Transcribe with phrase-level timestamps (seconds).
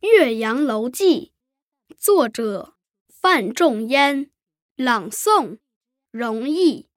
[0.00, 1.32] 岳阳楼记》，
[1.96, 2.74] 作者
[3.08, 4.30] 范仲淹，
[4.76, 5.58] 朗诵
[6.10, 6.88] 容易。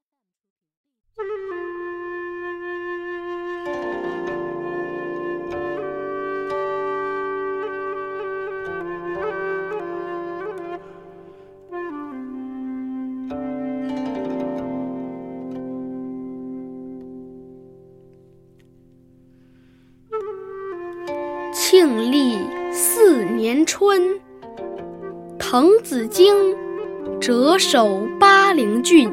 [21.53, 24.19] 庆历四年春，
[25.39, 26.55] 滕子京
[27.19, 29.11] 谪守巴陵郡。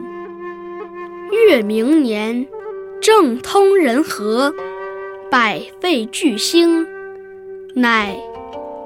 [1.33, 2.47] 越明年，
[3.01, 4.53] 政通人和，
[5.31, 6.87] 百废具兴，
[7.75, 8.15] 乃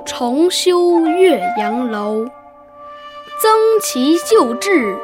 [0.07, 2.25] 重修岳阳楼，
[3.43, 3.51] 增
[3.83, 4.95] 其旧制，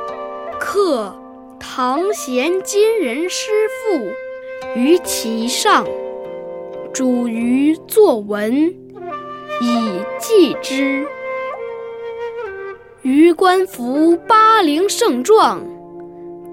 [0.61, 1.13] 刻
[1.59, 5.85] 唐贤今人诗赋于其上。
[6.93, 8.73] 主于作文，
[9.61, 11.07] 以记之。
[13.03, 15.63] 余观夫巴陵胜状，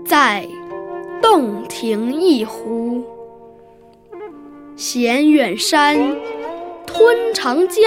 [0.06, 0.46] 在
[1.22, 3.04] 洞庭一湖。
[4.76, 5.98] 衔远山，
[6.86, 7.78] 吞长江，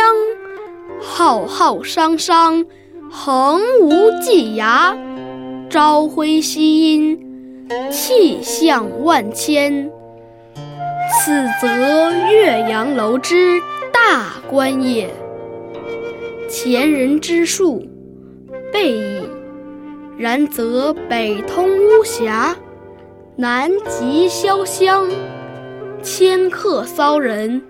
[1.00, 2.64] 浩浩汤汤，
[3.10, 4.96] 横无际涯。
[5.68, 9.90] 朝晖夕阴，气象万千。
[11.12, 13.60] 此则岳阳楼之
[14.06, 15.08] 大观也。
[16.46, 17.82] 前人之述，
[18.70, 19.22] 备矣。
[20.18, 22.54] 然则北通巫峡，
[23.34, 25.08] 南极潇湘，
[26.02, 27.62] 迁客骚人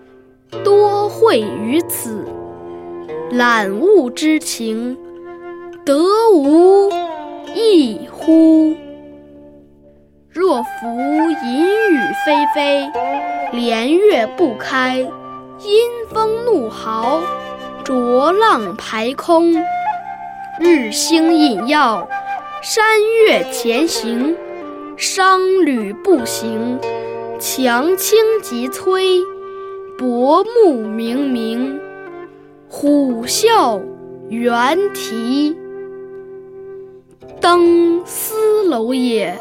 [0.64, 2.26] 多会于此，
[3.30, 4.98] 览物之情，
[5.84, 5.96] 得
[6.34, 6.90] 无
[7.54, 8.74] 异乎？
[10.28, 10.88] 若夫
[11.44, 12.90] 淫雨霏霏，
[13.52, 15.08] 连月不开，
[15.64, 17.22] 阴风怒号，
[17.82, 19.54] 浊浪排空，
[20.60, 22.06] 日星隐曜，
[22.62, 24.36] 山岳前行，
[24.98, 26.78] 商旅不行，
[27.38, 29.22] 樯倾楫摧，
[29.96, 31.80] 薄暮冥冥，
[32.68, 33.80] 虎啸
[34.28, 35.56] 猿啼，
[37.40, 39.34] 登斯楼也。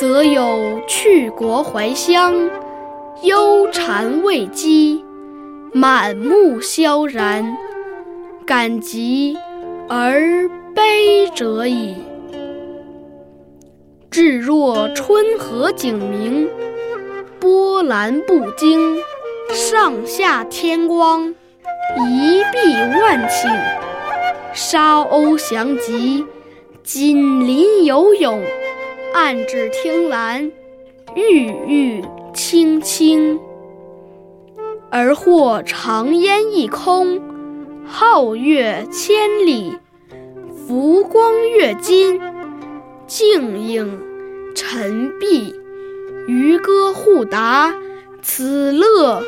[0.00, 2.50] 则有去国怀乡，
[3.22, 5.00] 忧谗畏讥，
[5.72, 7.56] 满目萧然，
[8.44, 9.36] 感极
[9.88, 11.94] 而悲者矣。
[14.10, 16.48] 至若春和景明，
[17.38, 18.98] 波澜不惊，
[19.50, 21.34] 上下天光，
[22.10, 23.58] 一碧万顷，
[24.52, 26.24] 沙鸥翔集，
[26.82, 28.42] 锦鳞游泳。
[29.14, 30.50] 岸芷汀兰，
[31.14, 33.40] 郁郁青青。
[34.90, 37.20] 而或长烟一空，
[37.88, 39.78] 皓月千里，
[40.66, 42.20] 浮光跃金，
[43.06, 43.98] 静影
[44.54, 45.54] 沉璧，
[46.28, 47.74] 渔歌互答，
[48.22, 49.22] 此乐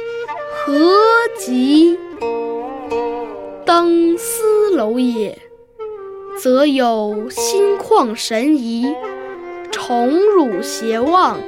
[0.52, 0.74] 何
[1.36, 1.98] 极！
[3.64, 5.36] 登斯楼也，
[6.38, 8.86] 则有心旷神怡。
[9.72, 11.38] 宠辱偕忘，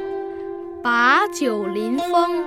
[0.82, 2.44] 把酒临风，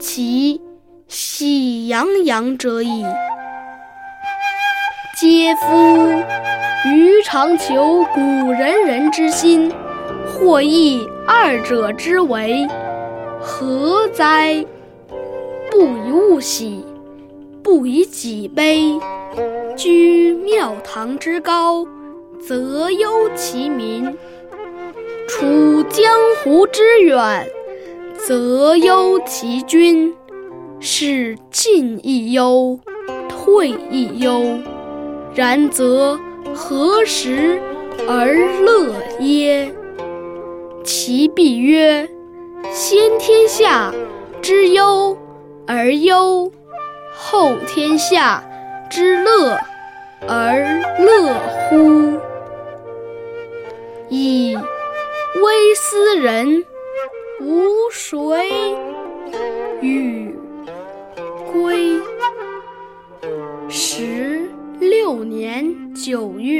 [0.00, 0.60] 其
[1.06, 3.04] 喜洋洋者矣。
[5.16, 6.22] 嗟夫！
[6.88, 8.20] 余尝求古
[8.50, 9.72] 仁人之心，
[10.26, 12.66] 或异二者之为，
[13.40, 14.64] 何哉？
[15.70, 16.84] 不以物喜，
[17.62, 18.98] 不以己悲。
[19.76, 21.86] 居庙堂之高，
[22.40, 23.95] 则忧其民。
[26.46, 27.48] 处江湖之远，
[28.24, 30.12] 则忧其君；
[30.78, 32.78] 是进亦忧，
[33.28, 34.60] 退亦忧。
[35.34, 36.16] 然则
[36.54, 37.60] 何时
[38.08, 39.72] 而乐耶？
[40.84, 42.08] 其必曰：
[42.72, 43.92] 先天下
[44.40, 45.18] 之忧
[45.66, 46.52] 而忧，
[47.12, 48.44] 后天下
[48.88, 49.58] 之乐
[50.28, 51.34] 而乐
[51.68, 52.05] 乎？
[56.18, 56.64] 人
[57.40, 58.48] 无谁
[59.82, 60.34] 与
[61.52, 62.00] 归，
[63.68, 64.48] 十
[64.80, 66.55] 六年九月。